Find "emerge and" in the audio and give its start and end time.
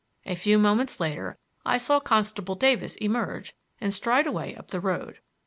2.95-3.93